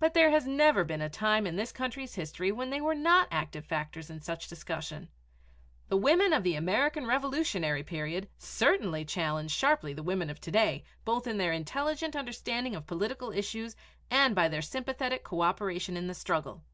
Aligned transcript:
But 0.00 0.14
there 0.14 0.30
has 0.32 0.48
never 0.48 0.82
been 0.82 1.00
a 1.00 1.08
time 1.08 1.46
in 1.46 1.54
this 1.54 1.70
country's 1.70 2.16
history 2.16 2.50
when 2.50 2.70
they 2.70 2.80
were 2.80 2.92
not 2.96 3.28
active 3.30 3.64
factors 3.64 4.10
in 4.10 4.20
such 4.20 4.48
discussion. 4.48 5.10
The 5.86 5.96
women 5.96 6.32
of 6.32 6.42
the 6.42 6.56
American 6.56 7.06
Revolutionary 7.06 7.84
Period 7.84 8.28
certainly 8.36 9.04
challenge 9.04 9.52
sharply 9.52 9.92
the 9.92 10.02
women 10.02 10.28
of 10.28 10.40
to 10.40 10.50
day, 10.50 10.82
both 11.04 11.26
by 11.26 11.34
their 11.34 11.52
intelligent 11.52 12.16
understanding 12.16 12.74
of 12.74 12.88
political 12.88 13.30
issues 13.30 13.76
and 14.10 14.34
by 14.34 14.48
their 14.48 14.60
sympathetic 14.60 15.22
coöperation 15.24 15.94
in 15.94 16.08
the 16.08 16.14
struggle. 16.14 16.64